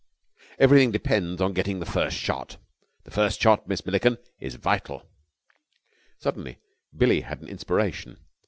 "Everything 0.57 0.89
depends 0.89 1.43
on 1.43 1.53
getting 1.53 1.79
the 1.79 1.85
first 1.85 2.17
shot! 2.17 2.57
The 3.03 3.11
first 3.11 3.39
shot, 3.39 3.67
Miss 3.67 3.85
Milliken, 3.85 4.17
is 4.39 4.55
vital." 4.55 5.03
Suddenly 6.17 6.57
Billie 6.97 7.21
had 7.21 7.39
an 7.39 7.47
inspiration. 7.47 8.17